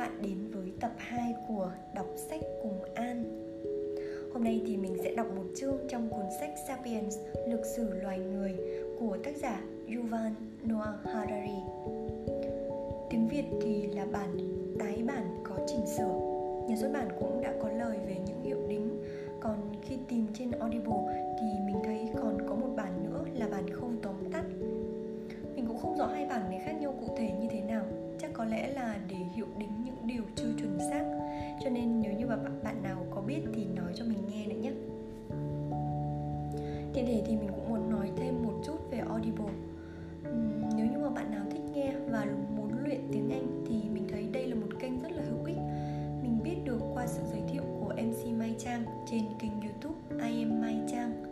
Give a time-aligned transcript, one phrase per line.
[0.00, 3.24] bạn đến với tập 2 của Đọc sách cùng An.
[4.32, 8.18] Hôm nay thì mình sẽ đọc một chương trong cuốn sách Sapiens, Lực sử loài
[8.18, 8.56] người
[8.98, 9.62] của tác giả
[9.94, 10.32] Yuval
[10.68, 11.58] Noah Harari.
[13.10, 14.38] Tiếng Việt thì là bản
[14.78, 16.20] tái bản có chỉnh sửa
[16.68, 19.02] Nhà xuất bản cũng đã có lời về những hiệu đính.
[19.40, 23.70] Còn khi tìm trên Audible thì mình thấy còn có một bản nữa là bản
[23.70, 24.44] không tóm tắt.
[25.56, 27.84] Mình cũng không rõ hai bản này khác nhau cụ thể như thế nào
[28.40, 31.04] có lẽ là để hiệu đính những điều chưa chuẩn xác.
[31.64, 34.46] Cho nên nếu như mà bạn bạn nào có biết thì nói cho mình nghe
[34.46, 34.72] nữa nhé.
[36.92, 39.52] Tiện thể thì mình cũng muốn nói thêm một chút về audible.
[40.28, 42.26] Uhm, nếu như mà bạn nào thích nghe và
[42.56, 45.58] muốn luyện tiếng anh thì mình thấy đây là một kênh rất là hữu ích.
[46.22, 50.42] Mình biết được qua sự giới thiệu của mc mai trang trên kênh youtube i
[50.42, 51.22] am mai trang.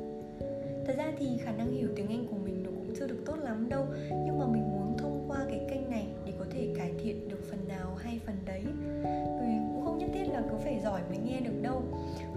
[0.87, 3.37] Thật ra thì khả năng hiểu tiếng anh của mình nó cũng chưa được tốt
[3.43, 3.87] lắm đâu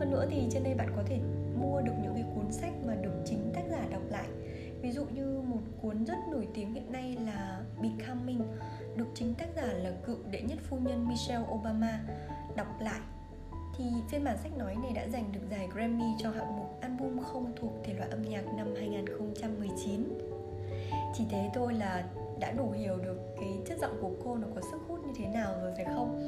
[0.01, 1.19] hơn nữa thì trên đây bạn có thể
[1.55, 4.27] mua được những cái cuốn sách mà được chính tác giả đọc lại.
[4.81, 8.41] Ví dụ như một cuốn rất nổi tiếng hiện nay là Becoming,
[8.95, 11.99] được chính tác giả là cựu đệ nhất phu nhân Michelle Obama
[12.55, 12.99] đọc lại.
[13.77, 17.19] Thì phiên bản sách nói này đã giành được giải Grammy cho hạng mục album
[17.19, 20.17] không thuộc thể loại âm nhạc năm 2019
[21.13, 22.03] chỉ thế thôi là
[22.39, 25.27] đã đủ hiểu được cái chất giọng của cô nó có sức hút như thế
[25.27, 26.21] nào rồi phải không?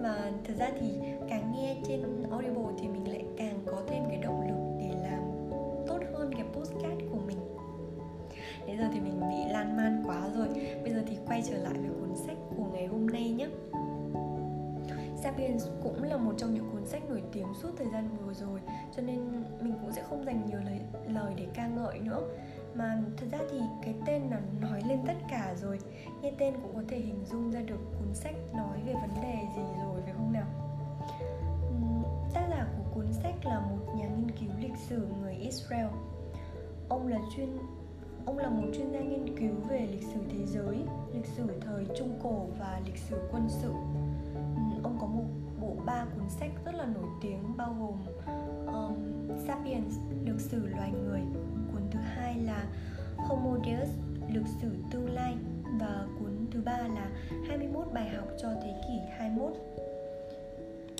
[0.00, 0.88] Và thật ra thì
[1.28, 5.22] càng nghe trên Audible thì mình lại càng có thêm cái động lực để làm
[5.86, 7.38] tốt hơn cái postcard của mình.
[8.66, 10.48] Bây giờ thì mình bị lan man quá rồi.
[10.82, 13.48] Bây giờ thì quay trở lại với cuốn sách của ngày hôm nay nhé.
[15.22, 18.60] Sapiens cũng là một trong những cuốn sách nổi tiếng suốt thời gian vừa rồi
[18.96, 22.22] Cho nên mình cũng sẽ không dành nhiều lời, lời để ca ngợi nữa
[22.74, 25.78] mà thật ra thì cái tên là nói lên tất cả rồi.
[26.22, 29.38] Nghe tên cũng có thể hình dung ra được cuốn sách nói về vấn đề
[29.56, 30.46] gì rồi phải không nào?
[32.34, 35.86] Tác giả của cuốn sách là một nhà nghiên cứu lịch sử người Israel.
[36.88, 37.48] Ông là chuyên
[38.26, 40.76] ông là một chuyên gia nghiên cứu về lịch sử thế giới
[41.14, 43.72] lịch sử thời trung cổ và lịch sử quân sự.
[44.82, 45.24] Ông có một
[45.60, 47.98] bộ ba cuốn sách rất là nổi tiếng bao gồm
[48.66, 48.94] um,
[49.46, 51.20] Sapiens, lược sử loài người
[52.16, 52.64] hai là
[53.16, 53.88] Homo Deus,
[54.32, 55.34] lịch sử tương lai
[55.80, 57.10] và cuốn thứ ba là
[57.48, 59.52] 21 bài học cho thế kỷ 21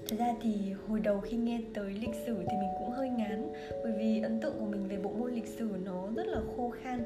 [0.08, 3.52] Thật ra thì hồi đầu khi nghe tới lịch sử thì mình cũng hơi ngán
[3.82, 6.72] Bởi vì ấn tượng của mình về bộ môn lịch sử nó rất là khô
[6.82, 7.04] khan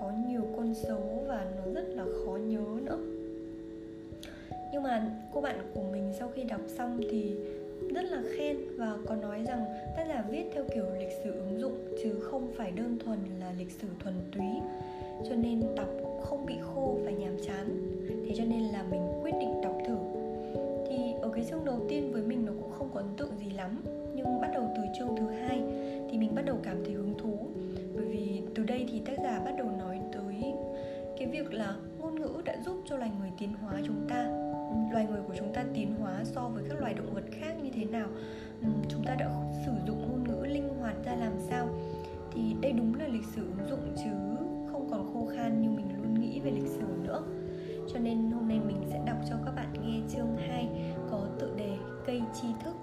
[0.00, 2.98] Có nhiều con số và nó rất là khó nhớ nữa.
[4.72, 7.36] Nhưng mà cô bạn của mình sau khi đọc xong thì
[7.94, 9.64] rất là khen và có nói rằng
[9.96, 13.52] tác giả viết theo kiểu lịch sử ứng dụng chứ không phải đơn thuần là
[13.58, 14.46] lịch sử thuần túy.
[15.28, 15.88] Cho nên đọc
[16.22, 17.66] không bị khô và nhàm chán.
[18.08, 19.96] Thế cho nên là mình quyết định đọc thử.
[20.88, 23.50] Thì ở cái chương đầu tiên với mình nó cũng không có ấn tượng gì
[23.50, 23.82] lắm,
[24.14, 25.62] nhưng bắt đầu từ chương thứ hai
[26.10, 27.38] thì mình bắt đầu cảm thấy hứng thú.
[27.96, 30.54] Bởi vì từ đây thì tác giả bắt đầu nói tới
[31.18, 34.49] cái việc là ngôn ngữ đã giúp cho loài người tiến hóa chúng ta
[34.92, 37.70] loài người của chúng ta tiến hóa so với các loài động vật khác như
[37.74, 38.08] thế nào?
[38.88, 39.30] Chúng ta đã
[39.66, 41.68] sử dụng ngôn ngữ linh hoạt ra làm sao?
[42.34, 44.10] Thì đây đúng là lịch sử ứng dụng chứ
[44.72, 47.22] không còn khô khan như mình luôn nghĩ về lịch sử nữa.
[47.92, 50.68] Cho nên hôm nay mình sẽ đọc cho các bạn nghe chương 2
[51.10, 51.76] có tựa đề
[52.06, 52.74] cây tri thức.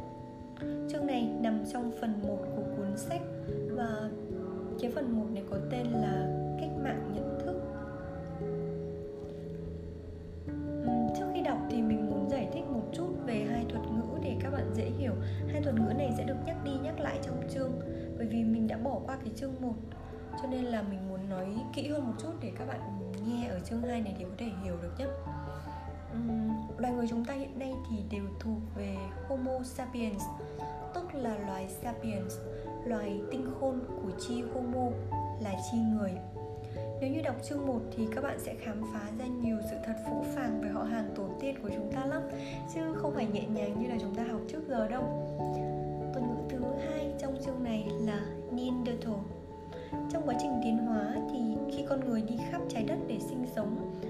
[0.90, 3.22] Chương này nằm trong phần 1 của cuốn sách
[3.72, 4.10] và
[4.82, 6.28] cái phần 1 này có tên là
[6.60, 7.37] cách mạng nhận
[19.40, 19.74] chương 1
[20.42, 22.80] cho nên là mình muốn nói kỹ hơn một chút để các bạn
[23.28, 25.06] nghe ở chương 2 này để có thể hiểu được nhé.
[26.12, 30.24] Uhm, loài người chúng ta hiện nay thì đều thuộc về Homo sapiens
[30.94, 32.34] tức là loài sapiens
[32.86, 34.90] loài tinh khôn của chi Homo
[35.42, 36.12] là chi người.
[37.02, 39.96] Nếu như đọc chương 1 thì các bạn sẽ khám phá ra nhiều sự thật
[40.06, 42.22] phũ phàng về họ hàng tổ tiên của chúng ta lắm
[42.74, 45.04] Chứ không phải nhẹ nhàng như là chúng ta học trước giờ đâu.
[49.06, 51.40] Neanderthal Trong quá trình tiến hóa thì
[51.72, 54.02] khi con người đi khắp trái đất để sinh sống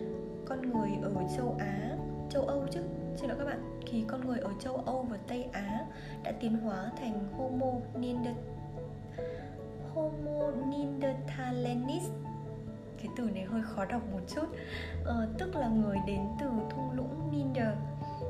[0.45, 1.97] Con người ở châu Á,
[2.29, 2.81] châu Âu chứ
[3.15, 5.85] Xin lỗi các bạn, khi con người ở châu Âu và Tây Á
[6.23, 8.43] đã tiến hóa thành Homo Neanderthal
[9.93, 12.09] Homo neanderthalensis
[12.97, 14.45] cái từ này hơi khó đọc một chút.
[15.03, 17.73] Ờ, tức là người đến từ thung lũng Ninder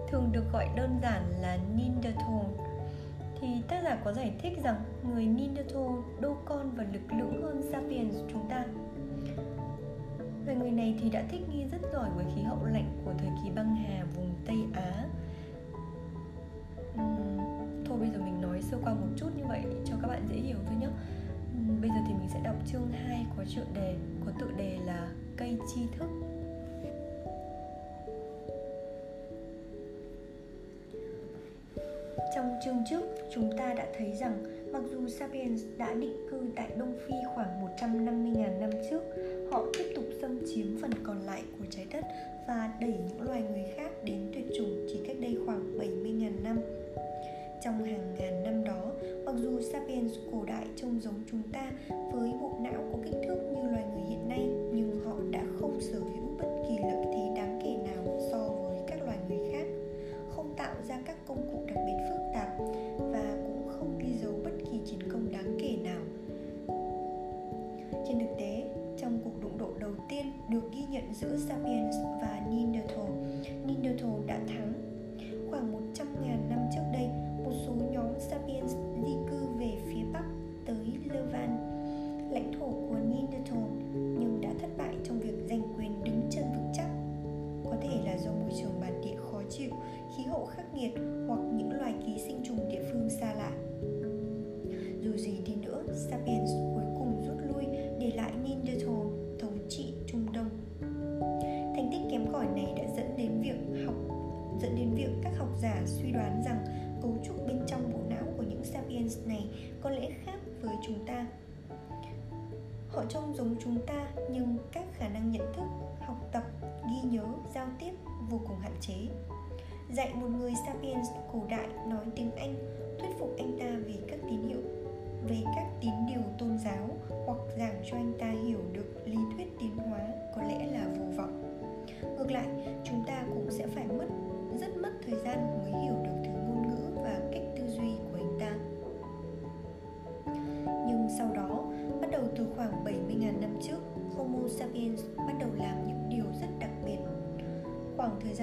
[0.07, 2.66] thường được gọi đơn giản là Neanderthal
[3.41, 5.87] thì tác giả có giải thích rằng người Neanderthal
[6.21, 8.65] đô con và lực lưỡng hơn Sapiens chúng ta.
[10.45, 13.29] Về người này thì đã thích nghi rất giỏi với khí hậu lạnh của thời
[13.43, 15.05] kỳ băng hà vùng Tây Á.
[17.85, 20.35] Thôi bây giờ mình nói sơ qua một chút như vậy cho các bạn dễ
[20.35, 20.87] hiểu thôi nhé.
[21.81, 23.95] Bây giờ thì mình sẽ đọc chương 2 có tựa đề,
[24.25, 25.07] có tựa đề là
[25.37, 26.09] cây tri thức
[32.35, 33.01] Trong chương trước,
[33.33, 37.65] chúng ta đã thấy rằng mặc dù Sapiens đã định cư tại Đông Phi khoảng
[37.81, 39.01] 150.000 năm trước,
[39.51, 42.05] họ tiếp tục xâm chiếm phần còn lại của trái đất
[42.47, 46.59] và đẩy những loài người khác đến tuyệt chủng chỉ cách đây khoảng 70.000 năm.
[47.63, 48.91] Trong hàng ngàn năm đó,
[49.25, 51.71] mặc dù Sapiens cổ đại trông giống chúng ta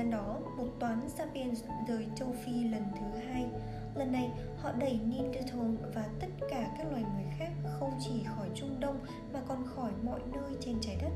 [0.05, 3.47] gian đó một toán sapiens rời châu Phi lần thứ hai
[3.95, 8.49] Lần này họ đẩy Neanderthal và tất cả các loài người khác không chỉ khỏi
[8.55, 8.99] Trung Đông
[9.33, 11.13] mà còn khỏi mọi nơi trên trái đất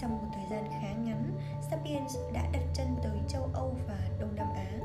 [0.00, 1.30] trong một thời gian khá ngắn,
[1.70, 4.80] Sapiens đã đặt chân tới châu Âu và Đông Nam Á.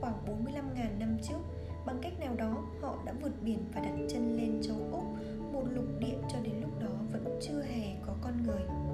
[0.00, 1.38] Khoảng 45.000 năm trước,
[1.86, 5.04] bằng cách nào đó họ đã vượt biển và đặt chân lên châu Úc,
[5.52, 8.87] một lục địa cho đến lúc đó vẫn chưa hề có con người.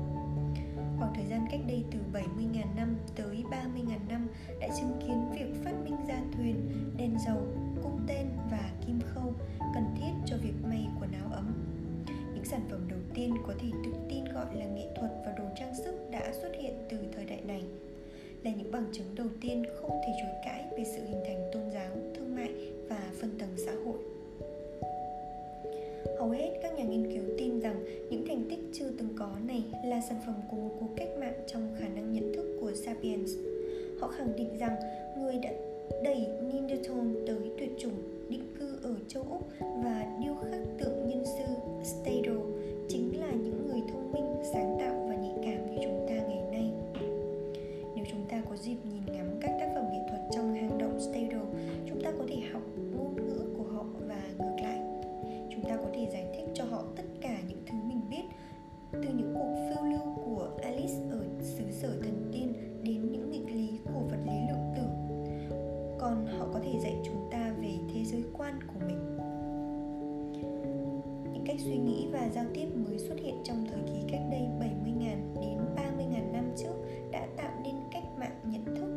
[0.98, 4.26] Khoảng thời gian cách đây từ 70.000 năm tới 30.000 năm
[4.60, 6.56] đã chứng kiến việc phát minh ra thuyền,
[6.96, 7.38] đèn dầu,
[7.82, 9.34] cung tên và kim khâu
[9.74, 11.52] cần thiết cho việc may quần áo ấm
[12.44, 15.44] những sản phẩm đầu tiên có thể tự tin gọi là nghệ thuật và đồ
[15.56, 17.64] trang sức đã xuất hiện từ thời đại này
[18.42, 21.70] là những bằng chứng đầu tiên không thể chối cãi về sự hình thành tôn
[21.70, 24.13] giáo, thương mại và phân tầng xã hội.
[26.18, 29.64] Hầu hết các nhà nghiên cứu tin rằng những thành tích chưa từng có này
[29.84, 33.30] là sản phẩm của một cuộc cách mạng trong khả năng nhận thức của Sapiens.
[34.00, 34.76] Họ khẳng định rằng
[35.18, 35.50] người đã
[36.04, 37.94] đẩy Neanderthal tới tuyệt chủng
[38.28, 41.44] định cư ở châu Úc và điêu khắc tượng nhân sư
[41.84, 42.38] Stadel
[68.44, 69.16] quan của mình.
[71.32, 74.40] Những cách suy nghĩ và giao tiếp mới xuất hiện trong thời kỳ cách đây
[74.40, 75.00] 70.000
[75.40, 76.74] đến 30.000 năm trước
[77.12, 78.93] đã tạo nên cách mạng nhận thức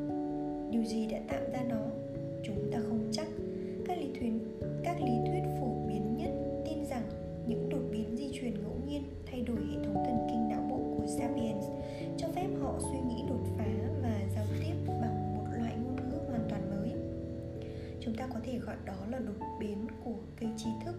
[18.07, 20.95] chúng ta có thể gọi đó là đột biến của cây trí thức.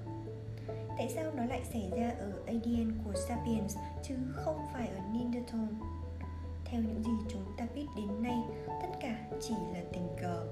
[0.98, 5.66] Tại sao nó lại xảy ra ở ADN của Sapiens chứ không phải ở Neanderthal
[6.64, 10.46] theo những gì chúng ta biết đến nay, tất cả chỉ là tình cờ.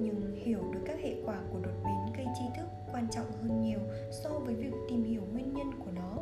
[0.00, 3.62] Nhưng hiểu được các hệ quả của đột biến cây tri thức quan trọng hơn
[3.62, 6.16] nhiều so với việc tìm hiểu nguyên nhân của nó.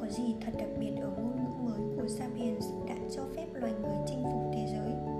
[0.00, 3.72] Có gì thật đặc biệt ở ngôn ngữ mới của sapiens đã cho phép loài
[3.82, 5.14] người chinh phục thế giới?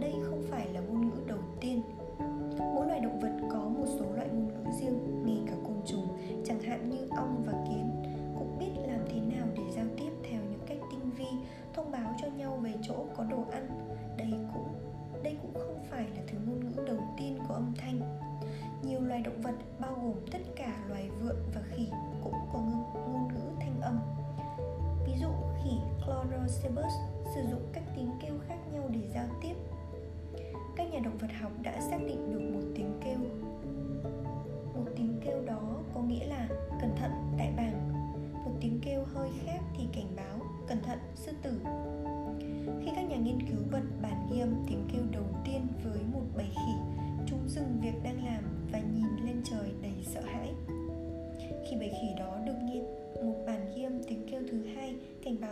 [0.00, 1.05] Đây không phải là ngôn ngữ
[1.66, 1.95] tiên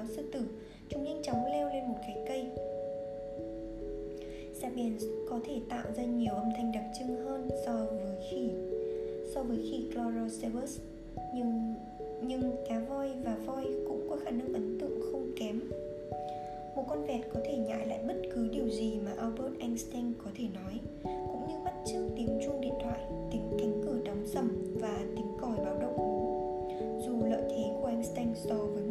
[0.05, 0.41] cảnh sư tử,
[0.89, 2.47] chúng nhanh chóng leo lên một cái cây.
[4.55, 8.51] Sapiens có thể tạo ra nhiều âm thanh đặc trưng hơn so với khỉ
[9.35, 10.81] so với khỉ Chlorocebus
[11.35, 11.75] nhưng
[12.23, 15.61] nhưng cá voi và voi cũng có khả năng ấn tượng không kém.
[16.77, 20.31] Một con vẹt có thể nhại lại bất cứ điều gì mà Albert Einstein có
[20.39, 23.01] thể nói cũng như bắt chước tiếng chuông điện thoại
[23.33, 26.25] tiếng cánh cửa đóng sầm và tiếng còi báo động.
[27.07, 28.84] Dù lợi thế của Einstein so với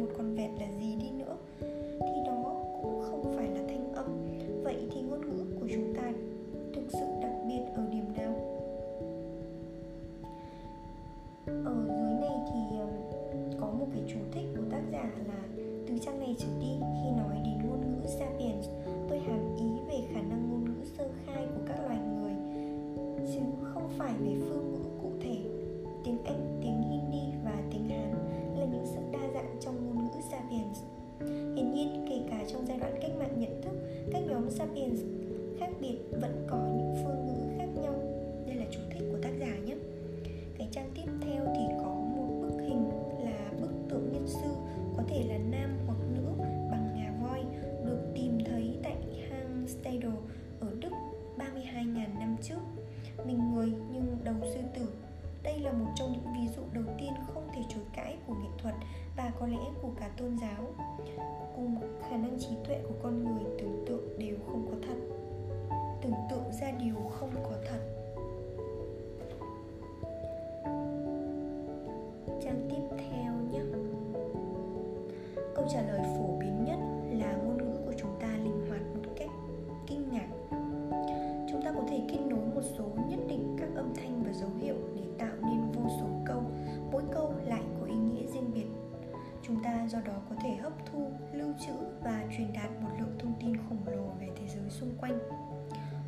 [91.54, 91.72] lưu trữ
[92.04, 95.18] và truyền đạt một lượng thông tin khổng lồ về thế giới xung quanh.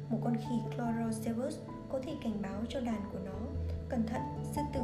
[0.09, 3.33] Một con khỉ Chlorocebus có thể cảnh báo cho đàn của nó
[3.89, 4.81] Cẩn thận, sư tử.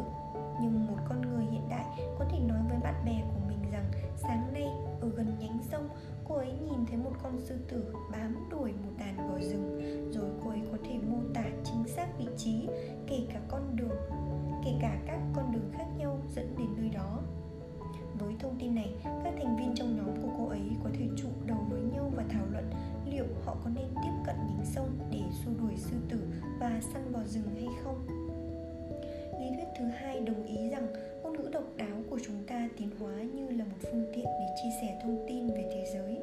[0.61, 1.85] Nhưng một con người hiện đại
[2.19, 3.85] có thể nói với bạn bè của mình rằng
[4.16, 4.69] sáng nay
[5.00, 5.88] ở gần nhánh sông
[6.28, 9.81] cô ấy nhìn thấy một con sư tử bám đuổi một đàn bò rừng
[10.12, 12.69] rồi cô ấy có thể mô tả chính xác vị trí
[13.07, 13.97] kể cả con đường
[14.64, 17.23] kể cả các con đường khác nhau dẫn đến nơi đó
[18.18, 21.28] với thông tin này, các thành viên trong nhóm của cô ấy có thể trụ
[21.46, 22.64] đầu với nhau và thảo luận
[23.11, 26.18] liệu họ có nên tiếp cận nhánh sông để xua đuổi sư tử
[26.61, 28.06] và săn bò rừng hay không.
[29.40, 30.87] Lý thuyết thứ hai đồng ý rằng
[31.22, 34.46] ngôn ngữ độc đáo của chúng ta tiến hóa như là một phương tiện để
[34.62, 36.18] chia sẻ thông tin về thế giới.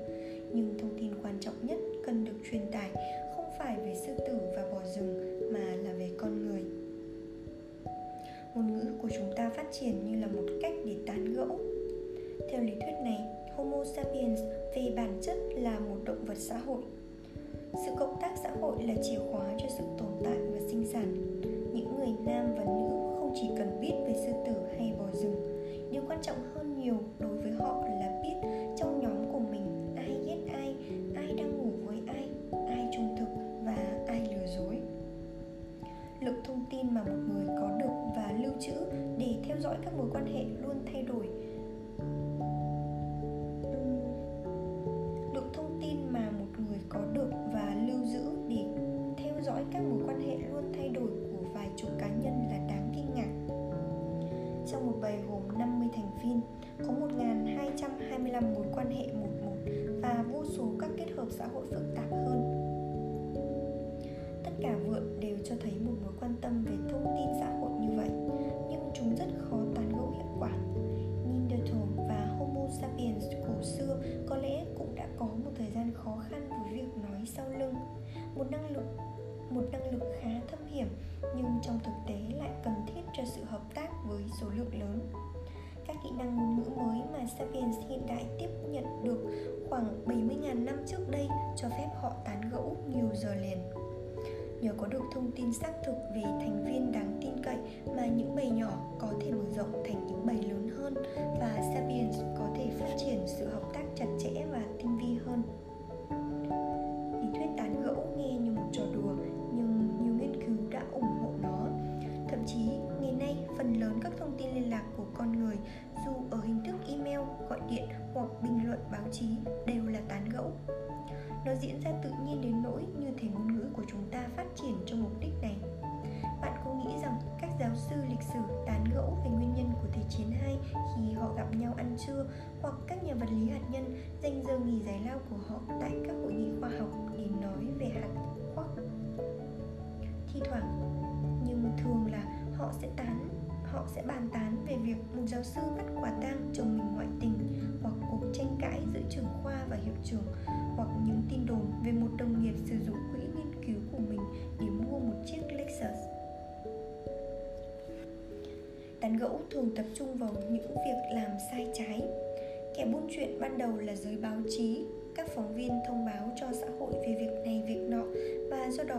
[0.54, 2.90] Nhưng thông tin quan trọng nhất cần được truyền tải
[3.36, 6.79] không phải về sư tử và bò rừng mà là về con người
[8.56, 11.60] ngôn ngữ của chúng ta phát triển như là một cách để tán gẫu.
[12.50, 13.20] Theo lý thuyết này,
[13.56, 14.40] homo sapiens
[14.76, 16.82] về bản chất là một động vật xã hội.
[17.86, 21.16] Sự cộng tác xã hội là chìa khóa cho sự tồn tại và sinh sản.
[21.74, 22.90] Những người nam và nữ
[23.20, 25.36] không chỉ cần biết về sư tử hay bò rừng.
[25.92, 30.18] Điều quan trọng hơn nhiều đối với họ là biết trong nhóm của mình ai
[30.28, 30.76] ghét ai
[31.16, 32.30] ai đang ngủ với ai
[32.68, 33.30] ai trung thực
[33.64, 34.82] và ai lừa dối.
[36.22, 38.09] Lượng thông tin mà một người có được
[38.44, 38.74] lưu trữ
[39.18, 41.28] để theo dõi các mối quan hệ luôn thay đổi.
[45.34, 48.66] Lượng thông tin mà một người có được và lưu giữ để
[49.18, 52.58] theo dõi các mối quan hệ luôn thay đổi của vài chục cá nhân là
[52.68, 53.56] đáng kinh ngạc.
[54.72, 56.42] Trong một bầy gồm 50 thành viên,
[56.88, 59.56] có 1.225 mối quan hệ một một
[60.02, 62.70] và vô số các kết hợp xã hội phức tạp hơn.
[64.44, 67.59] Tất cả vượn đều cho thấy một mối quan tâm về thông tin xã hội
[76.10, 77.76] khó khăn với việc nói sau lưng
[78.36, 78.86] một năng lực,
[79.50, 80.88] một năng lực khá thâm hiểm,
[81.36, 85.00] nhưng trong thực tế lại cần thiết cho sự hợp tác với số lượng lớn
[85.90, 89.20] các kỹ năng ngôn ngữ mới mà Sapiens hiện đại tiếp nhận được
[89.70, 93.58] khoảng 70.000 năm trước đây cho phép họ tán gẫu nhiều giờ liền.
[94.62, 97.58] Nhờ có được thông tin xác thực về thành viên đáng tin cậy
[97.96, 102.18] mà những bầy nhỏ có thể mở rộng thành những bầy lớn hơn và Sapiens
[102.38, 105.09] có thể phát triển sự hợp tác chặt chẽ và tinh vi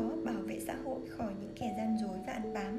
[0.01, 2.79] đó bảo vệ xã hội khỏi những kẻ gian dối và ăn bám.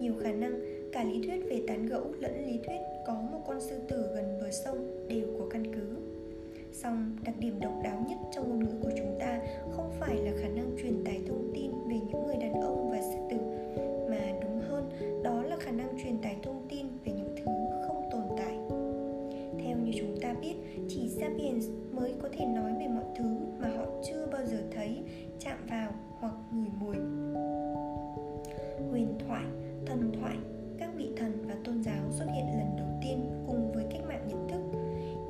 [0.00, 0.60] Nhiều khả năng
[0.92, 4.38] cả lý thuyết về tán gẫu lẫn lý thuyết có một con sư tử gần
[4.40, 5.96] bờ sông đều có căn cứ
[6.72, 9.40] Song, đặc điểm độc đáo nhất trong ngôn ngữ của chúng ta
[9.70, 13.00] không phải là khả năng truyền tải thông tin về những người đàn ông và
[13.02, 13.36] sư tử,
[14.10, 14.90] mà đúng hơn,
[15.24, 17.44] đó là khả năng truyền tải thông tin về những thứ
[17.86, 18.58] không tồn tại.
[19.64, 20.54] Theo như chúng ta biết,
[20.88, 23.24] chỉ Sapiens mới có thể nói về mọi thứ
[23.60, 24.98] mà họ chưa bao giờ thấy,
[25.44, 26.96] chạm vào hoặc ngửi mùi.
[28.90, 29.44] Huyền thoại,
[29.86, 30.36] thần thoại,
[30.78, 34.26] các vị thần và tôn giáo xuất hiện lần đầu tiên cùng với cách mạng
[34.28, 34.78] nhận thức.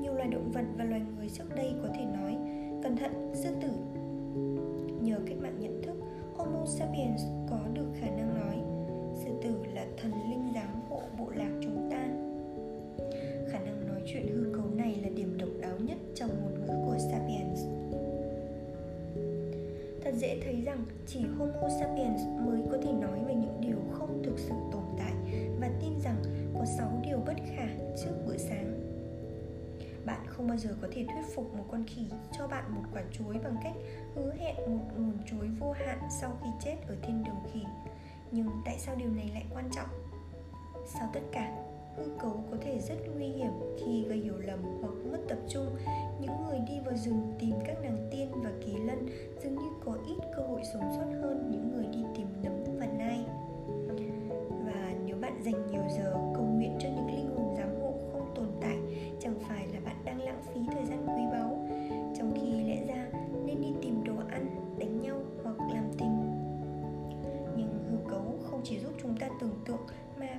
[0.01, 2.37] Nhiều loài động vật và loài người trước đây có thể nói
[2.83, 3.71] cẩn thận sư tử.
[5.01, 5.95] Nhờ cách mạng nhận thức
[6.37, 8.57] homo sapiens có được khả năng nói
[9.15, 12.07] sư tử là thần linh giám hộ bộ lạc chúng ta.
[13.51, 16.73] Khả năng nói chuyện hư cấu này là điểm độc đáo nhất trong ngôn ngữ
[16.87, 17.42] của sapiens
[20.13, 24.23] thật dễ thấy rằng chỉ homo sapiens mới có thể nói về những điều không
[24.25, 25.13] thực sự tồn tại
[25.61, 26.17] và tin rằng
[26.55, 27.67] có 6 điều bất khả
[28.03, 28.75] trước bữa sáng.
[30.07, 32.07] Bạn không bao giờ có thể thuyết phục một con khỉ
[32.39, 33.75] cho bạn một quả chuối bằng cách
[34.15, 37.63] hứa hẹn một nguồn chuối vô hạn sau khi chết ở thiên đường khỉ.
[38.31, 39.89] Nhưng tại sao điều này lại quan trọng?
[40.95, 41.62] Sau tất cả
[41.97, 45.67] hư cấu có thể rất nguy hiểm khi gây hiểu lầm hoặc mất tập trung.
[46.21, 49.09] Những người đi vào rừng tìm các nàng tiên và kỳ lân
[49.43, 52.87] dường như có ít cơ hội sống sót hơn những người đi tìm nấm và
[52.87, 53.25] nai.
[54.67, 56.89] Và nếu bạn dành nhiều giờ cầu nguyện cho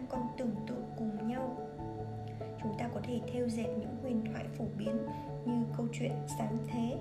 [0.04, 1.58] đang còn tưởng tượng cùng nhau.
[2.64, 4.98] Chúng ta có thể theo dệt những huyền thoại phổ biến
[5.46, 6.98] như câu chuyện sáng thế.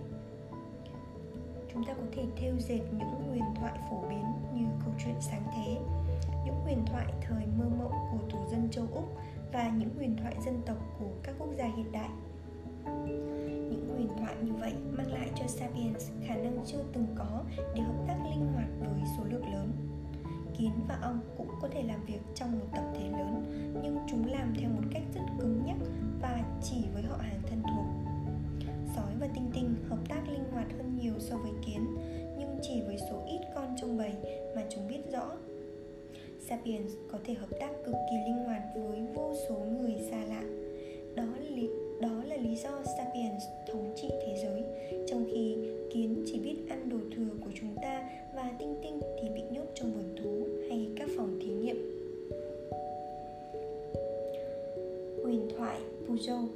[1.72, 5.42] Chúng ta có thể theo dệt những huyền thoại phổ biến như câu chuyện sáng
[5.54, 5.76] thế,
[6.44, 9.04] những huyền thoại thời mơ mộng của thủ dân châu úc
[9.52, 12.10] và những huyền thoại dân tộc của các quốc gia hiện đại.
[13.06, 17.42] Những huyền thoại như vậy mang lại cho sapiens khả năng chưa từng có
[17.74, 19.91] để hợp tác linh hoạt với số lượng lớn
[20.58, 23.44] kiến và ong cũng có thể làm việc trong một tập thể lớn
[23.82, 25.76] nhưng chúng làm theo một cách rất cứng nhắc
[26.20, 27.86] và chỉ với họ hàng thân thuộc
[28.96, 31.96] sói và tinh tinh hợp tác linh hoạt hơn nhiều so với kiến
[32.38, 34.12] nhưng chỉ với số ít con trong bầy
[34.56, 35.30] mà chúng biết rõ
[36.48, 40.42] Sapiens có thể hợp tác cực kỳ linh hoạt với vô số người xa lạ.
[41.14, 41.68] Đó là lý,
[42.00, 44.64] đó là lý do Sapiens thống trị thế giới,
[45.08, 45.56] trong khi
[45.92, 49.00] kiến chỉ biết ăn đồ thừa của chúng ta và tinh tinh
[56.26, 56.51] thoại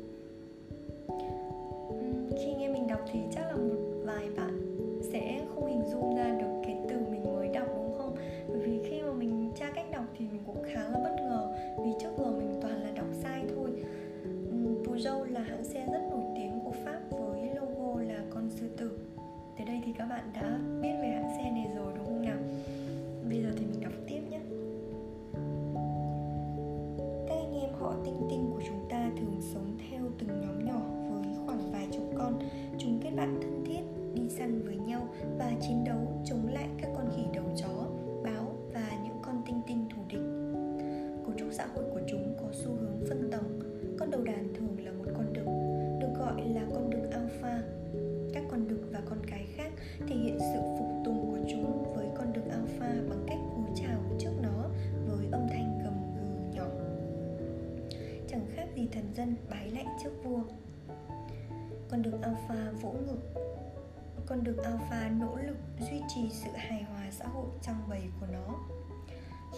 [67.36, 68.54] hội trong bầy của nó.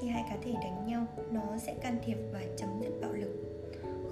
[0.01, 3.45] Khi hai cá thể đánh nhau, nó sẽ can thiệp và chấm dứt bạo lực.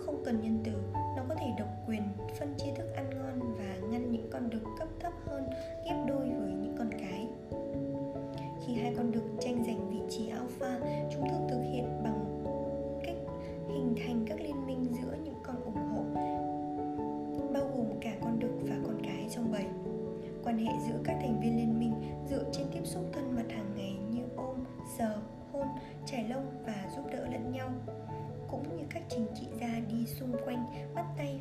[0.07, 0.72] Không cần nhân từ,
[1.16, 2.02] nó có thể độc quyền,
[2.38, 5.50] phân chia thức ăn ngon và ngăn những con đực cấp thấp hơn,
[5.85, 7.29] ghép đôi với những con cái.
[8.66, 10.79] Khi hai con đực tranh giành vị trí alpha,
[11.12, 12.42] chúng thường thực hiện bằng
[13.05, 13.16] cách
[13.68, 16.02] hình thành các liên minh giữa những con ủng hộ,
[17.52, 19.64] bao gồm cả con đực và con cái trong bầy.
[20.44, 21.92] Quan hệ giữa các thành viên liên minh
[26.16, 27.70] hôn lông và giúp đỡ lẫn nhau,
[28.50, 31.40] cũng như các chính trị gia đi xung quanh, bắt tay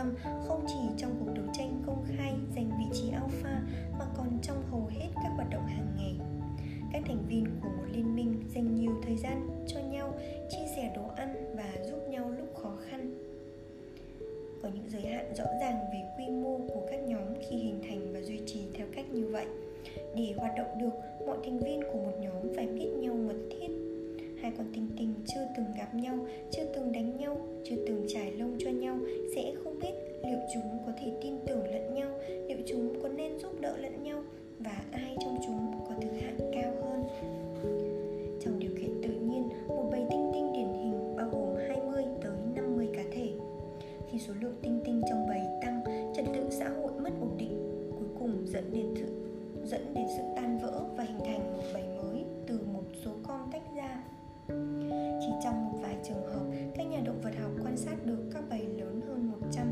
[0.00, 0.14] tâm
[0.48, 3.62] không chỉ trong cuộc đấu tranh công khai giành vị trí alpha
[3.98, 6.14] mà còn trong hầu hết các hoạt động hàng ngày.
[6.92, 10.14] Các thành viên của một liên minh dành nhiều thời gian cho nhau,
[10.50, 13.14] chia sẻ đồ ăn và giúp nhau lúc khó khăn.
[14.62, 18.12] Có những giới hạn rõ ràng về quy mô của các nhóm khi hình thành
[18.12, 19.46] và duy trì theo cách như vậy.
[20.16, 23.79] Để hoạt động được, mọi thành viên của một nhóm phải biết nhau mật thiết
[24.42, 26.18] hai con tinh tinh chưa từng gặp nhau,
[26.50, 28.98] chưa từng đánh nhau, chưa từng trải lông cho nhau,
[29.34, 29.92] sẽ không biết
[30.24, 34.02] liệu chúng có thể tin tưởng lẫn nhau, liệu chúng có nên giúp đỡ lẫn
[34.02, 34.22] nhau
[34.58, 37.04] và ai trong chúng có thứ hạng cao hơn.
[38.44, 42.36] Trong điều kiện tự nhiên, một bầy tinh tinh điển hình bao gồm 20 tới
[42.54, 43.28] 50 cá thể.
[44.10, 45.82] Khi số lượng tinh tinh trong bầy tăng,
[46.16, 49.06] trật tự xã hội mất ổn định, cuối cùng dẫn đến sự,
[49.64, 53.48] dẫn đến sự tan vỡ và hình thành một bầy mới từ một số con
[53.52, 54.02] tách ra
[55.20, 58.44] chỉ trong một vài trường hợp, các nhà động vật học quan sát được các
[58.50, 59.66] bầy lớn hơn 100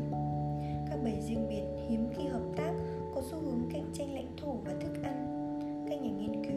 [0.89, 2.73] các bầy riêng biệt hiếm khi hợp tác,
[3.15, 5.25] có xu hướng cạnh tranh lãnh thổ và thức ăn.
[5.89, 6.48] Các nhà nghiên cứu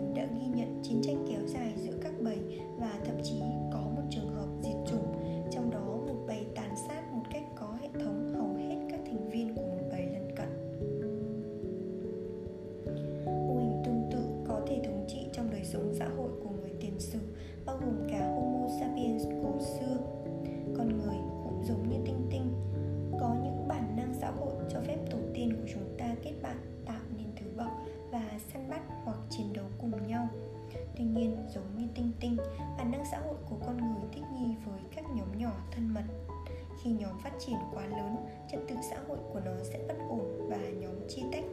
[37.46, 38.16] triển quá lớn,
[38.50, 41.44] trật tự xã hội của nó sẽ bất ổn và nhóm chia tách.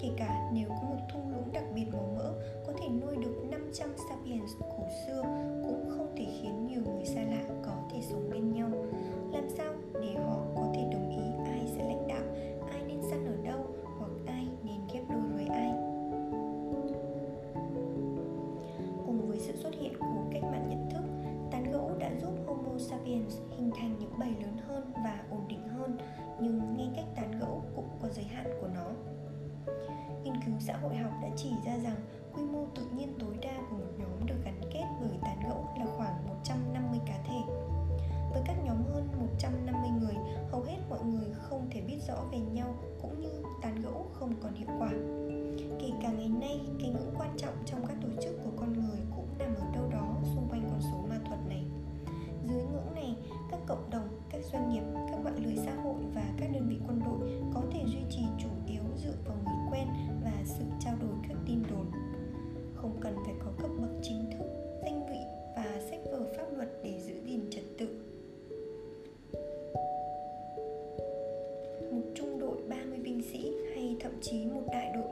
[0.00, 2.32] Kể cả nếu có một thung lũng đặc biệt màu mỡ
[2.66, 3.94] có thể nuôi được 500
[74.16, 75.05] thậm chí một đại đội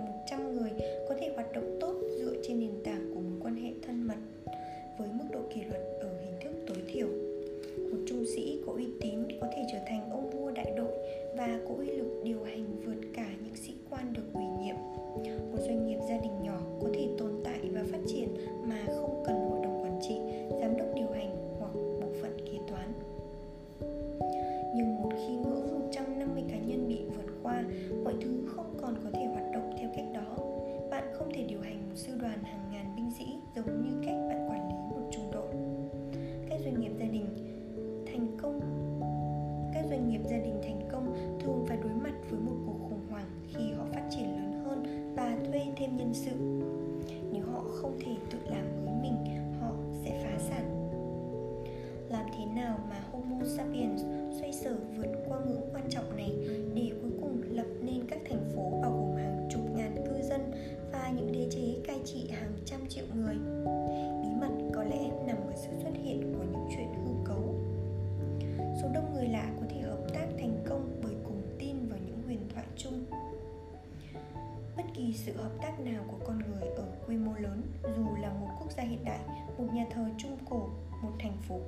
[81.48, 81.60] Phố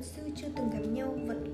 [0.00, 1.49] luật sư chưa từng gặp nhau vẫn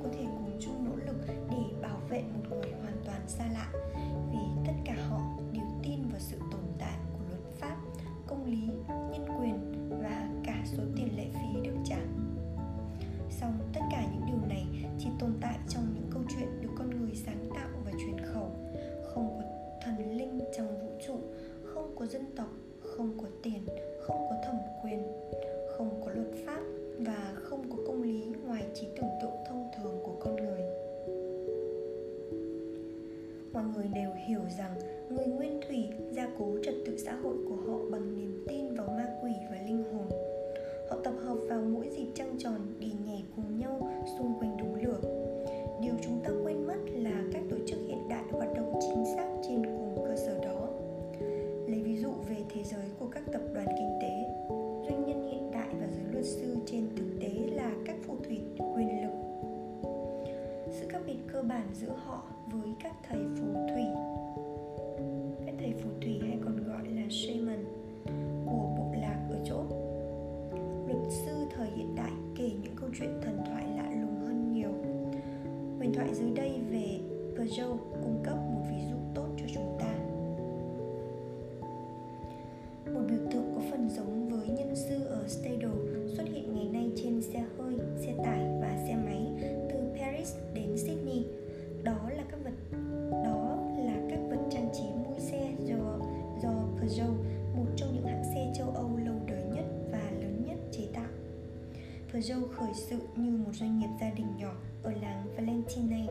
[102.29, 106.09] dâu khởi sự như một doanh nghiệp gia đình nhỏ ở làng Valentine này.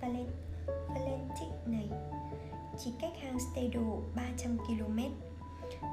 [0.00, 0.26] Valen,
[0.66, 1.88] Valentine này
[2.78, 3.80] chỉ cách hang Stedo
[4.16, 4.98] 300 km.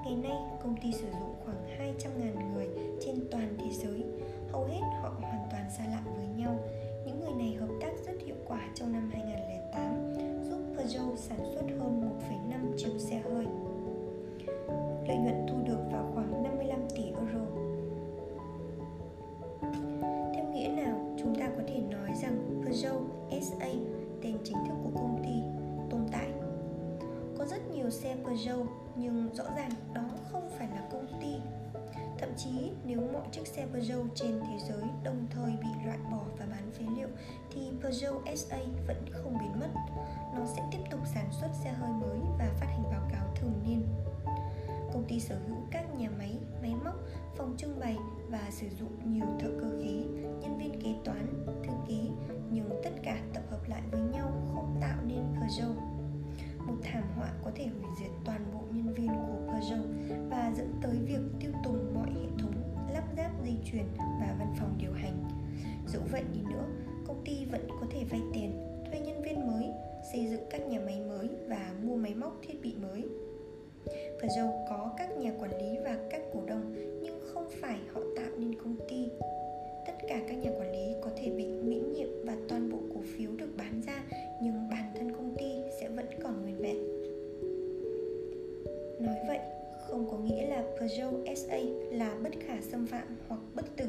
[0.06, 2.68] Ngày nay, công ty sử dụng khoảng 200.000 người
[3.06, 4.04] trên toàn thế giới.
[4.52, 6.60] Hầu hết họ hoàn toàn xa lạ với nhau.
[7.06, 11.64] Những người này hợp tác rất hiệu quả trong năm 2008, giúp Peugeot sản xuất
[11.80, 13.46] hơn 1,5 triệu xe hơi.
[15.08, 15.71] Lợi nhuận thu được
[28.96, 31.36] nhưng rõ ràng đó không phải là công ty
[32.22, 36.22] Thậm chí nếu mọi chiếc xe Peugeot trên thế giới đồng thời bị loại bỏ
[36.38, 37.08] và bán phế liệu
[37.52, 39.70] thì Peugeot SA vẫn không biến mất.
[40.36, 43.54] Nó sẽ tiếp tục sản xuất xe hơi mới và phát hành báo cáo thường
[43.68, 43.84] niên.
[44.94, 46.96] Công ty sở hữu các nhà máy, máy móc,
[47.38, 47.98] phòng trưng bày
[48.30, 50.04] và sử dụng nhiều thợ cơ khí,
[50.42, 52.10] nhân viên kế toán, thư ký,
[52.52, 55.91] nhưng tất cả tập hợp lại với nhau không tạo nên Peugeot
[56.72, 59.86] một thảm họa có thể hủy diệt toàn bộ nhân viên của Peugeot
[60.30, 62.54] và dẫn tới việc tiêu tùng mọi hệ thống
[62.94, 65.24] lắp ráp dây chuyền và văn phòng điều hành.
[65.88, 66.66] Dẫu vậy đi nữa,
[67.08, 68.52] công ty vẫn có thể vay tiền,
[68.86, 69.66] thuê nhân viên mới,
[70.12, 73.06] xây dựng các nhà máy mới và mua máy móc thiết bị mới.
[74.22, 78.32] Peugeot có các nhà quản lý và các cổ đông nhưng không phải họ tạo
[78.38, 79.10] nên công ty.
[79.88, 81.46] Tất cả các nhà quản lý có thể bị
[89.02, 89.40] Nói vậy
[89.88, 91.58] không có nghĩa là Peugeot SA
[91.92, 93.86] là bất khả xâm phạm hoặc bất tử.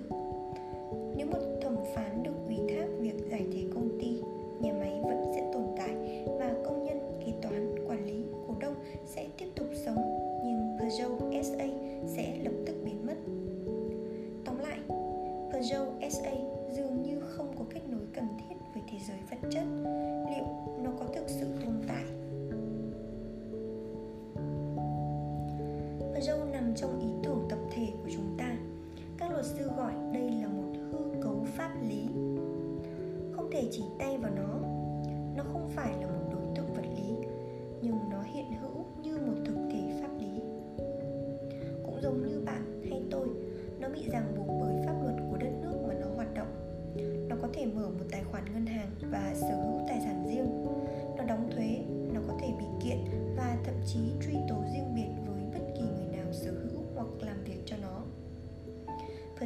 [1.17, 4.21] Nếu một thẩm phán được ủy thác việc giải thể công ty,
[4.61, 8.75] nhà máy vẫn sẽ tồn tại và công nhân, kế toán, quản lý, cổ đông
[9.07, 11.67] sẽ tiếp tục sống nhưng Peugeot SA
[12.07, 13.17] sẽ lập tức biến mất.
[14.45, 14.79] Tóm lại,
[15.53, 16.33] Peugeot SA
[16.71, 19.19] dường như không có kết nối cần thiết với thế giới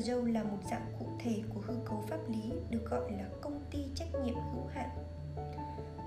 [0.06, 3.60] dâu là một dạng cụ thể của hư cấu pháp lý được gọi là công
[3.70, 4.88] ty trách nhiệm hữu hạn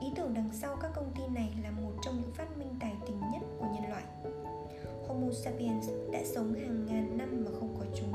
[0.01, 2.93] ý tưởng đằng sau các công ty này là một trong những phát minh tài
[3.07, 4.03] tình nhất của nhân loại
[5.07, 8.13] Homo sapiens đã sống hàng ngàn năm mà không có chúng.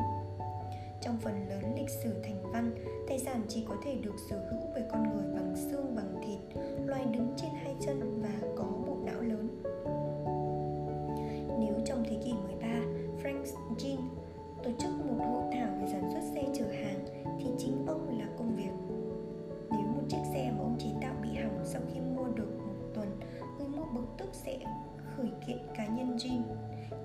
[1.01, 2.75] Trong phần lớn lịch sử thành văn,
[3.09, 6.63] tài sản chỉ có thể được sở hữu bởi con người bằng xương bằng thịt,
[6.87, 8.64] loài đứng trên hai chân và có
[23.95, 24.59] bực tức sẽ
[25.17, 26.43] khởi kiện cá nhân Jin.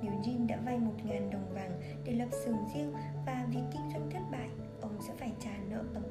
[0.01, 2.93] Nếu Jin đã vay 1.000 đồng vàng để lập xưởng riêng
[3.25, 4.49] và việc kinh doanh thất bại,
[4.81, 6.08] ông sẽ phải trả nợ bằng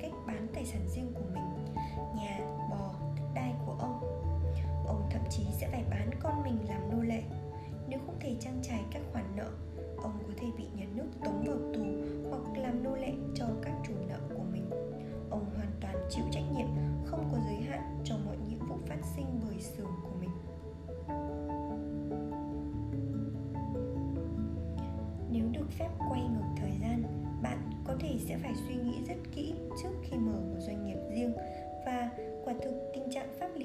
[33.49, 33.61] pháp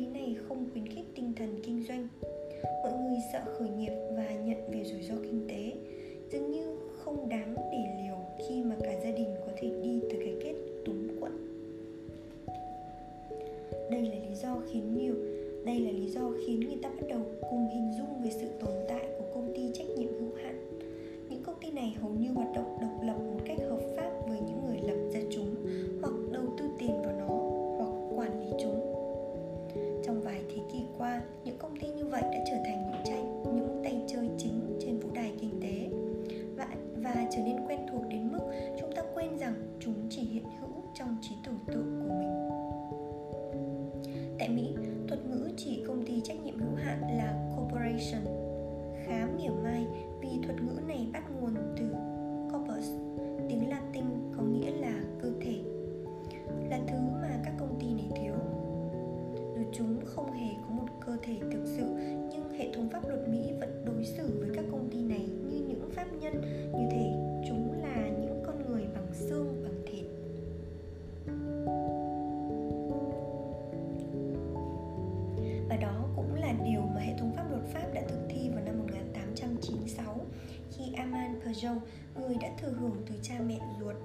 [81.53, 81.79] Aman
[82.15, 83.95] người đã thừa hưởng từ cha mẹ ruột,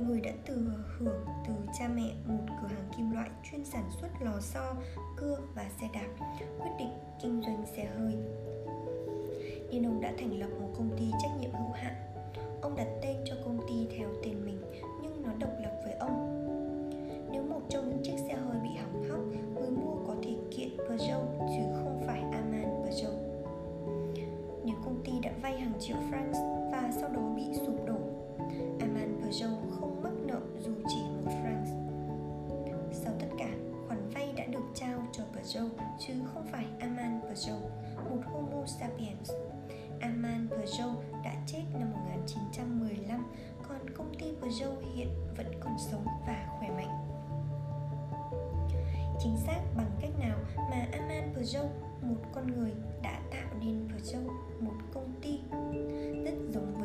[0.00, 0.62] người đã thừa
[0.98, 4.74] hưởng từ cha mẹ một cửa hàng kim loại chuyên sản xuất lò xo,
[5.16, 6.26] cưa và xe đạp,
[6.58, 6.88] quyết định
[7.22, 8.14] kinh doanh xe hơi.
[9.70, 11.94] Nên ông đã thành lập một công ty trách nhiệm hữu hạn.
[12.62, 14.58] Ông đặt tên cho công ty theo tên mình,
[15.02, 16.40] nhưng nó độc lập với ông.
[17.32, 19.20] Nếu một trong những chiếc xe hơi bị hỏng hóc,
[19.54, 23.34] người mua có thể kiện Peugeot chứ không phải Aman Peugeot
[24.64, 26.43] nếu công ty đã vay hàng triệu francs
[27.00, 27.98] sau đó bị sụp đổ.
[28.80, 31.64] Aman Peugeot không mắc nợ dù chỉ một franc.
[32.92, 33.50] Sau tất cả,
[33.88, 37.62] khoản vay đã được trao cho Peugeot chứ không phải Aman Peugeot,
[38.10, 39.32] một Homo sapiens.
[40.00, 43.26] Aman Peugeot đã chết năm 1915,
[43.68, 47.14] còn công ty Peugeot hiện vẫn còn sống và khỏe mạnh.
[49.20, 51.70] Chính xác bằng cách nào mà Aman Peugeot,
[52.02, 52.70] một con người
[53.02, 55.40] đã tạo nên Peugeot, một công ty
[56.24, 56.83] rất giống với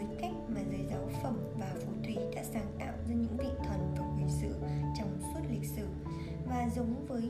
[6.70, 7.22] và giống với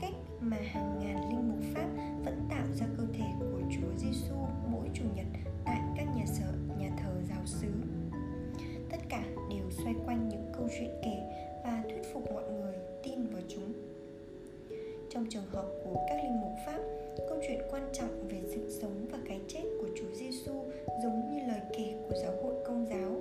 [0.00, 1.88] cách mà hàng ngàn linh mục pháp
[2.24, 4.34] vẫn tạo ra cơ thể của Chúa Giêsu
[4.70, 5.26] mỗi chủ nhật
[5.64, 7.68] tại các nhà sở nhà thờ giáo xứ.
[8.90, 11.18] Tất cả đều xoay quanh những câu chuyện kể
[11.64, 13.72] và thuyết phục mọi người tin vào chúng.
[15.10, 16.78] Trong trường hợp của các linh mục pháp,
[17.28, 20.52] câu chuyện quan trọng về sự sống và cái chết của Chúa Giêsu
[21.02, 23.12] giống như lời kể của giáo hội công giáo.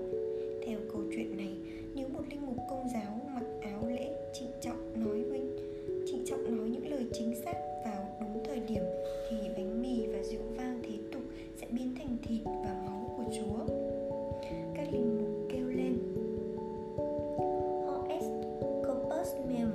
[0.65, 1.57] Theo câu chuyện này,
[1.95, 3.28] nếu một linh mục công giáo
[19.29, 19.68] próximo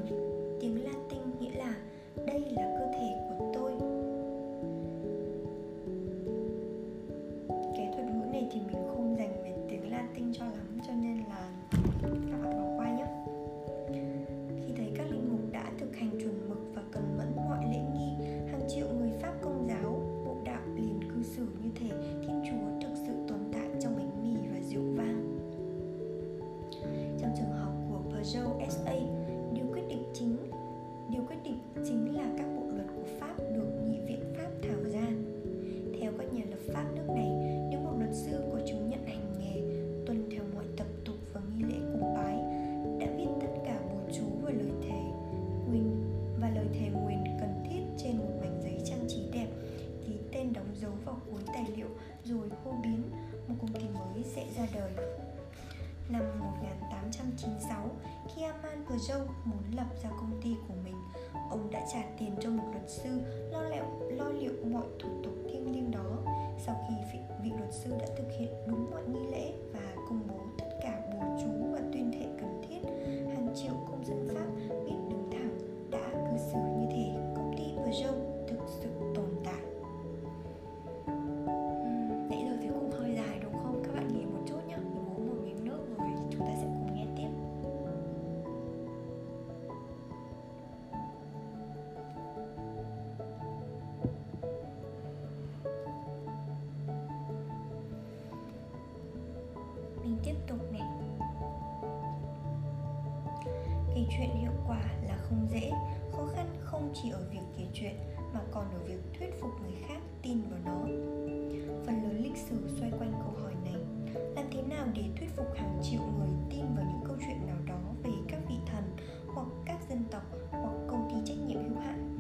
[115.57, 118.85] hàng triệu người tin vào những câu chuyện nào đó về các vị thần
[119.27, 122.17] Hoặc các dân tộc hoặc công ty trách nhiệm hữu hạn.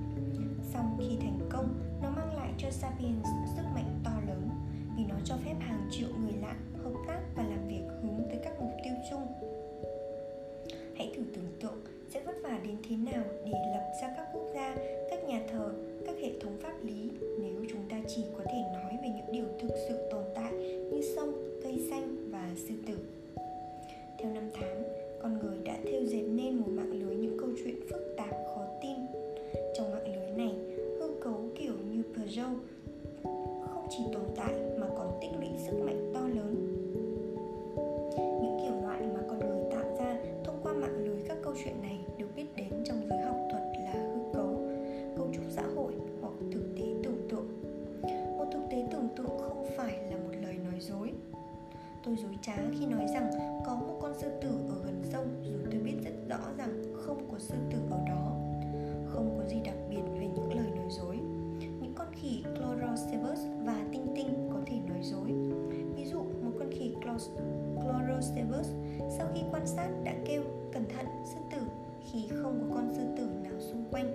[0.73, 3.27] Song khi thành công, nó mang lại cho Sapiens
[3.57, 4.49] sức mạnh to lớn
[4.97, 8.39] Vì nó cho phép hàng triệu người lạ hợp tác và làm việc hướng tới
[8.45, 9.27] các mục tiêu chung.
[10.97, 14.47] Hãy thử tưởng tượng sẽ vất vả đến thế nào để lập ra các quốc
[14.55, 14.77] gia
[15.11, 15.73] các nhà thờ
[16.07, 19.47] các hệ thống pháp lý nếu chúng ta chỉ có thể nói về những điều
[19.61, 20.53] thực sự tồn tại
[20.93, 22.99] như sông cây xanh và sư tử
[24.25, 24.83] theo năm tháng,
[25.23, 28.67] con người đã thêu dệt nên một mạng lưới những câu chuyện phức tạp, khó
[28.83, 28.97] tin.
[29.77, 30.55] Trong mạng lưới này,
[30.99, 32.57] hư cấu kiểu như Peugeot
[33.71, 36.55] không chỉ tồn tại mà còn tích lũy sức mạnh to lớn.
[38.17, 41.83] Những kiểu loại mà con người tạo ra thông qua mạng lưới các câu chuyện
[41.83, 44.61] này được biết đến trong giới học thuật là hư cấu
[45.17, 47.49] cấu trúc xã hội hoặc thực tế tưởng tượng.
[48.39, 51.11] Một thực tế tưởng tượng không phải là một lời nói dối.
[52.05, 53.54] Tôi dối trá khi nói rằng
[54.15, 57.55] con sư tử ở gần sông dù tôi biết rất rõ rằng không có sư
[57.71, 58.37] tử ở đó.
[59.07, 61.17] Không có gì đặc biệt về những lời nói dối.
[61.81, 65.29] Những con khỉ Chlorocebus và tinh tinh có thể nói dối.
[65.97, 68.69] Ví dụ, một con khỉ Chlorocebus
[69.19, 70.43] sau khi quan sát đã kêu,
[70.73, 71.59] cẩn thận, sư tử.
[72.13, 74.13] Khi không có con sư tử nào xung quanh,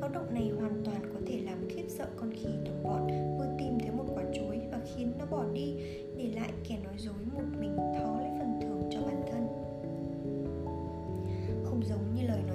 [0.00, 3.06] báo động này hoàn toàn có thể làm khiếp sợ con khỉ đồng bọn
[3.38, 5.74] vừa tìm thấy một quả chuối và khiến nó bỏ đi,
[6.16, 8.35] để lại kẻ nói dối một mình thó lên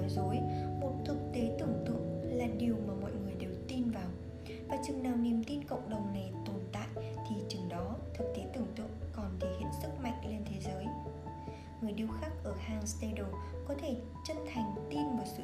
[0.02, 0.38] nói dối.
[0.80, 4.08] Một thực tế tưởng tượng là điều mà mọi người đều tin vào.
[4.68, 6.88] Và chừng nào niềm tin cộng đồng này tồn tại,
[7.28, 10.84] thì chừng đó thực tế tưởng tượng còn thể hiện sức mạnh lên thế giới.
[11.82, 13.26] Người điêu khắc ở hang Stedel
[13.68, 13.96] có thể
[14.28, 15.42] chân thành tin vào sự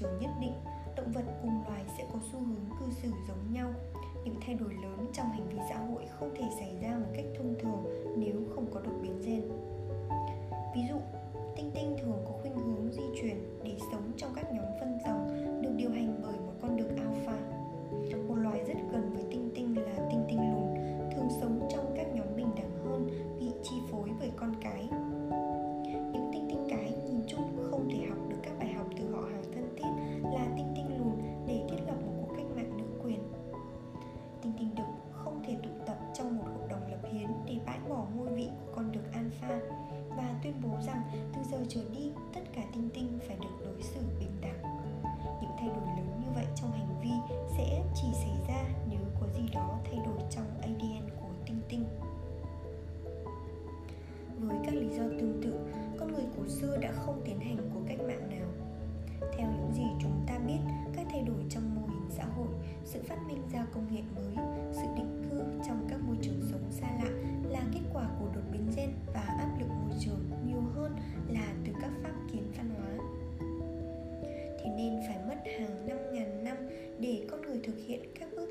[0.00, 0.54] trường nhất định,
[0.96, 3.72] động vật cùng loài sẽ có xu hướng cư xử giống nhau.
[4.24, 6.89] Những thay đổi lớn trong hành vi xã hội không thể xảy ra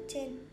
[0.09, 0.48] trên.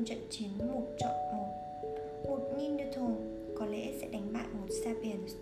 [0.00, 1.46] trong trận chiến một chọn một.
[2.28, 3.14] Một Ninderthorn
[3.56, 5.32] có lẽ sẽ đánh bại một Sapiens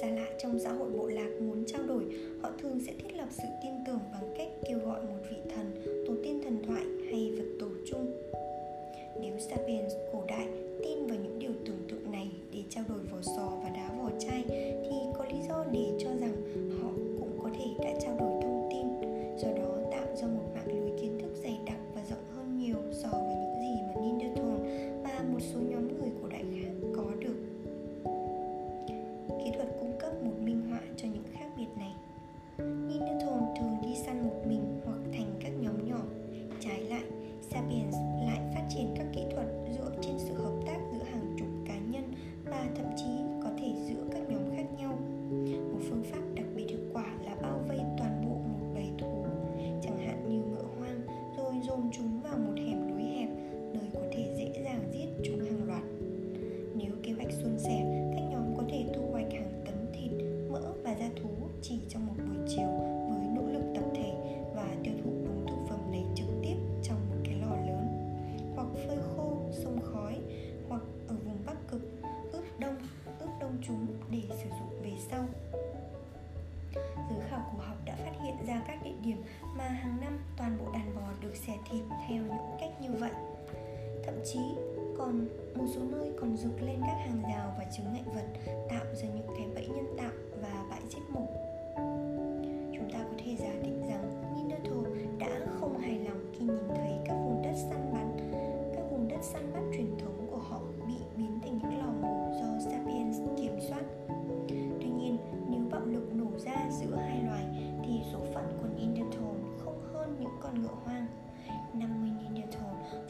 [0.00, 2.04] xa lạ trong xã hội bộ lạc muốn trao đổi,
[2.42, 5.82] họ thường sẽ thiết lập sự tin tưởng bằng cách kêu gọi một vị thần,
[6.06, 8.06] tổ tiên thần thoại hay vật tổ chung.
[9.20, 10.46] Nếu sapiens cổ đại
[10.82, 14.10] tin vào những điều tưởng tượng này để trao đổi vỏ sò và đá vỏ
[14.18, 14.44] chai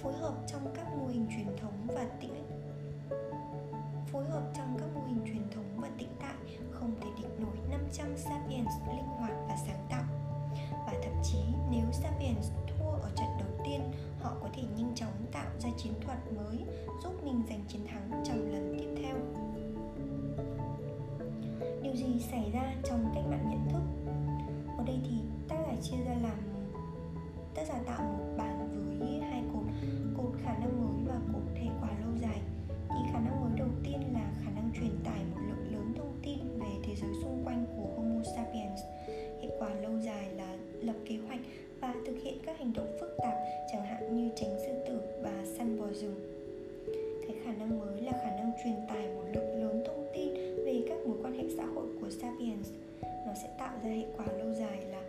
[0.02, 2.34] phối hợp trong các mô hình truyền thống và tĩnh
[4.12, 6.34] phối hợp trong các mô hình truyền thống và tĩnh tại
[6.70, 10.04] không thể địch nổi 500 Sapiens linh hoạt và sáng tạo.
[10.70, 11.38] Và thậm chí
[11.70, 13.80] nếu Sapiens thua ở trận đầu tiên,
[14.20, 16.64] họ có thể nhanh chóng tạo ra chiến thuật mới
[17.02, 19.16] giúp mình giành chiến thắng trong lần tiếp theo.
[21.82, 24.12] Điều gì xảy ra trong cách mạng nhận thức?
[24.78, 25.16] Ở đây thì
[25.48, 26.49] tác giả chia ra làm
[27.54, 28.68] tác giả tạo một bảng
[29.00, 29.64] với hai cột
[30.16, 32.40] cột khả năng mới và cột hệ quả lâu dài.
[32.88, 36.12] Thì khả năng mới đầu tiên là khả năng truyền tải một lượng lớn thông
[36.22, 38.80] tin về thế giới xung quanh của homo sapiens.
[39.42, 41.40] Hệ quả lâu dài là lập kế hoạch
[41.80, 43.34] và thực hiện các hành động phức tạp,
[43.72, 46.20] chẳng hạn như tránh sư tử và săn bò rừng.
[47.26, 50.34] Cái khả năng mới là khả năng truyền tải một lượng lớn thông tin
[50.64, 52.70] về các mối quan hệ xã hội của sapiens.
[53.26, 55.00] Nó sẽ tạo ra hệ quả lâu dài là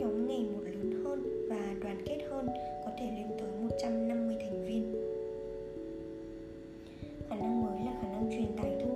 [0.00, 2.46] nhóm ngày một lớn hơn và đoàn kết hơn,
[2.84, 4.94] có thể lên tới 150 thành viên.
[7.28, 8.89] Khả năng mới là khả năng truyền tải thông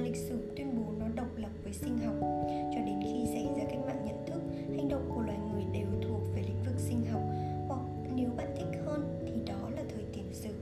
[0.00, 2.14] lịch sử tuyên bố nó độc lập với sinh học.
[2.74, 4.40] Cho đến khi xảy ra cách mạng nhận thức,
[4.76, 7.22] hành động của loài người đều thuộc về lĩnh vực sinh học,
[7.68, 7.80] hoặc
[8.14, 10.54] nếu bạn thích hơn thì đó là thời tiền sử.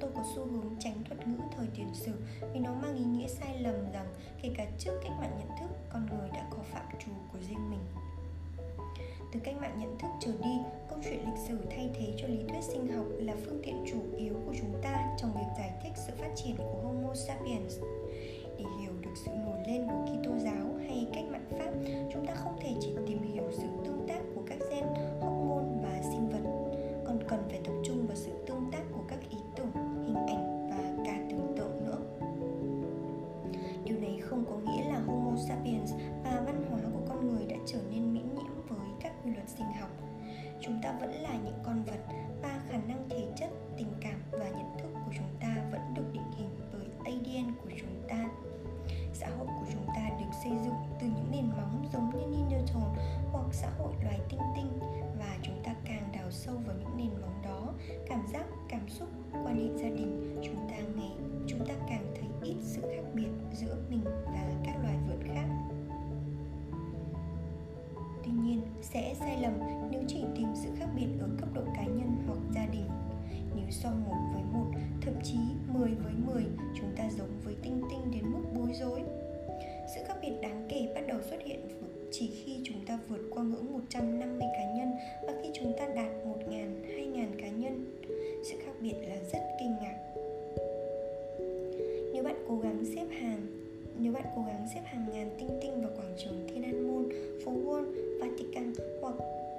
[0.00, 2.12] Tôi có xu hướng tránh thuật ngữ thời tiền sử
[2.52, 4.06] vì nó mang ý nghĩa sai lầm rằng
[4.42, 7.70] kể cả trước cách mạng nhận thức, con người đã có phạm trù của riêng
[7.70, 7.80] mình.
[9.32, 10.58] Từ cách mạng nhận thức trở đi,
[10.90, 14.00] câu chuyện lịch sử thay thế cho lý thuyết sinh học là phương tiện chủ
[14.16, 17.78] yếu của chúng ta trong việc giải thích sự phát triển của homo sapiens
[19.24, 21.70] sự nổi lên của Kitô giáo hay cách mạng Pháp,
[22.12, 24.84] chúng ta không thể chỉ tìm hiểu sự tương tác của các gen,
[25.20, 26.50] hormone và sinh vật,
[27.04, 29.70] còn cần phải tập trung vào sự tương tác của các ý tưởng,
[30.06, 31.98] hình ảnh và cả tưởng tượng nữa.
[33.84, 35.92] Điều này không có nghĩa là Homo sapiens
[36.24, 39.48] và văn hóa của con người đã trở nên miễn nhiễm với các quy luật
[39.48, 39.90] sinh học.
[40.60, 43.27] Chúng ta vẫn là những con vật và khả năng thể
[50.44, 52.82] xây dựng từ những nền móng giống như Neanderthal
[53.32, 54.78] hoặc xã hội loài tinh tinh.
[55.18, 57.72] Và chúng ta càng đào sâu vào những nền móng đó
[58.08, 61.12] cảm giác cảm xúc quan hệ gia đình chúng ta ngày
[61.46, 65.48] chúng ta càng thấy ít sự khác biệt giữa mình và các loài vượn khác.
[68.24, 69.52] Tuy nhiên sẽ sai lầm
[69.90, 72.88] nếu chỉ tìm sự khác biệt ở cấp độ cá nhân hoặc gia đình.
[73.56, 74.66] Nếu so một với một,
[75.00, 79.02] thậm chí 10 với 10, chúng ta giống với tinh tinh đến mức bối rối.
[79.94, 81.60] Sự khác biệt đáng kể bắt đầu xuất hiện
[82.10, 84.88] chỉ khi chúng ta vượt qua ngưỡng 150 cá nhân
[85.26, 86.10] và khi chúng ta đạt
[86.48, 87.98] 1.000, 2.000 cá nhân.
[88.44, 89.98] Sự khác biệt là rất kinh ngạc.
[92.12, 93.58] Nếu bạn cố gắng xếp hàng
[94.00, 97.08] nếu bạn cố gắng xếp hàng ngàn tinh tinh vào quảng trường Thiên An Môn,
[97.44, 97.84] phố Wall,
[98.20, 99.14] Vatican hoặc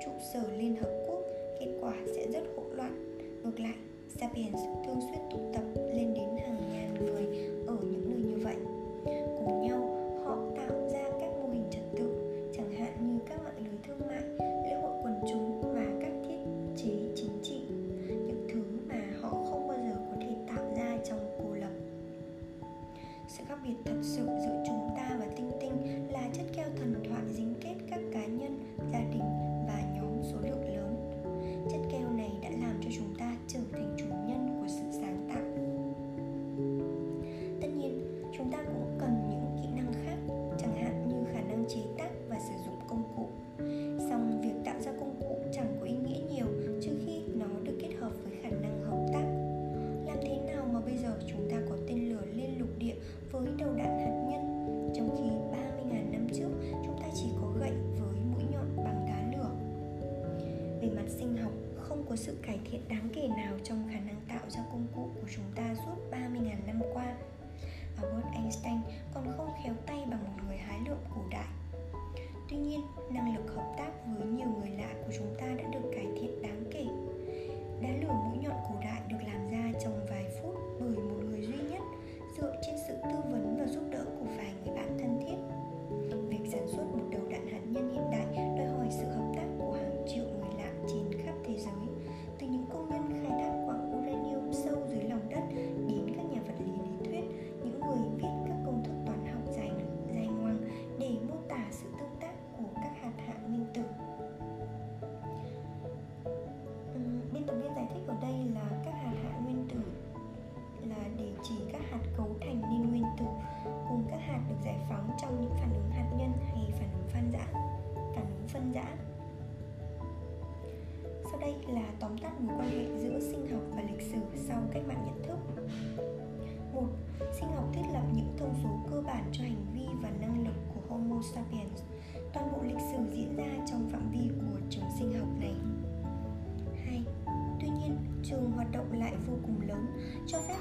[0.06, 1.20] trụ sở Liên Hợp Quốc,
[1.60, 3.18] kết quả sẽ rất hỗn loạn.
[3.44, 3.76] Ngược lại,
[4.20, 7.29] Sapiens thường xuyên tụ tập lên đến hàng ngàn người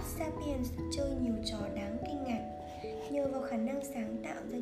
[0.09, 2.45] sapiens chơi nhiều trò đáng kinh ngạc.
[3.11, 4.59] Nhờ vào khả năng sáng tạo ra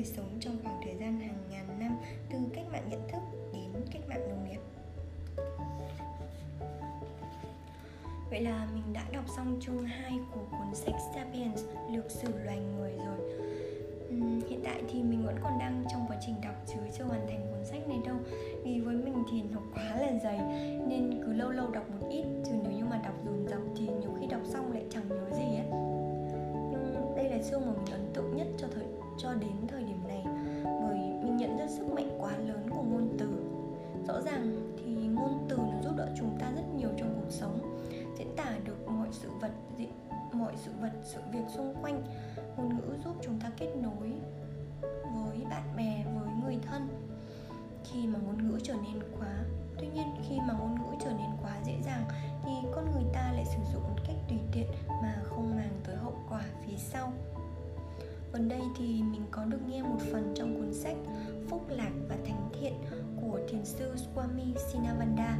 [0.00, 1.96] người sống trong khoảng thời gian hàng ngàn năm
[2.30, 3.20] từ cách mạng nhận thức
[3.52, 4.60] đến cách mạng nông nghiệp.
[8.30, 12.58] Vậy là mình đã đọc xong chương 2 của cuốn sách Sapiens Lược sử loài
[12.76, 13.18] người rồi.
[14.08, 17.26] Uhm, Hiện tại thì mình vẫn còn đang trong quá trình đọc chứ chưa hoàn
[17.26, 18.16] thành cuốn sách này đâu.
[18.64, 20.38] Vì với mình thì nó quá là dày
[20.88, 23.86] Nên cứ lâu lâu đọc một ít Chứ nếu như mà đọc dồn dập thì
[23.86, 25.66] nhiều khi đọc xong lại chẳng nhớ gì ấy
[26.70, 28.84] Nhưng đây là chương mà mình ấn tượng nhất cho thời
[29.22, 29.89] cho đến thời điểm
[31.60, 33.28] ra sức mạnh quá lớn của ngôn từ.
[34.06, 37.80] Rõ ràng thì ngôn từ nó giúp đỡ chúng ta rất nhiều trong cuộc sống,
[38.18, 39.50] diễn tả được mọi sự vật
[40.32, 42.02] mọi sự vật, sự việc xung quanh.
[42.56, 44.12] Ngôn ngữ giúp chúng ta kết nối
[45.02, 46.88] với bạn bè, với người thân
[47.84, 49.44] khi mà ngôn ngữ trở nên quá,
[49.78, 52.04] tuy nhiên khi mà ngôn ngữ trở nên quá dễ dàng
[52.44, 55.96] thì con người ta lại sử dụng một cách tùy tiện mà không mang tới
[55.96, 57.12] hậu quả phía sau
[58.32, 60.96] gần đây thì mình có được nghe một phần trong cuốn sách
[61.48, 62.72] phúc lạc và thánh thiện
[63.20, 65.38] của thiền sư swami sinavanda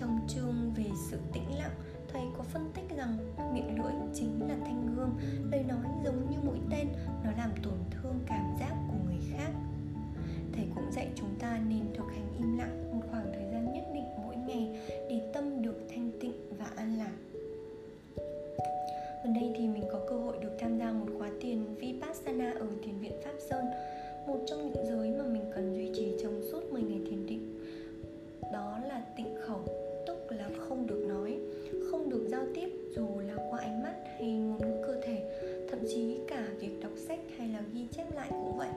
[0.00, 1.74] trong chương về sự tĩnh lặng,
[2.12, 3.16] thầy có phân tích rằng
[3.54, 5.10] miệng lưỡi chính là thanh gươm,
[5.50, 6.88] lời nói giống như mũi tên,
[7.24, 9.50] nó làm tổn thương cảm giác của người khác.
[10.52, 13.84] Thầy cũng dạy chúng ta nên thực hành im lặng một khoảng thời gian nhất
[13.94, 14.80] định mỗi ngày
[15.10, 17.12] để tâm được thanh tịnh và an lạc.
[19.24, 21.28] Gần đây thì mình có cơ hội được tham gia một khóa
[22.38, 23.64] vipassana ở thiền viện pháp sơn,
[24.26, 27.58] một trong những giới mà mình cần duy trì trong suốt 10 ngày thiền định.
[28.52, 29.64] Đó là tịnh khẩu,
[30.06, 31.38] tức là không được nói,
[31.90, 35.22] không được giao tiếp dù là qua ánh mắt hay ngôn ngữ cơ thể,
[35.70, 38.68] thậm chí cả việc đọc sách hay là ghi chép lại cũng vậy.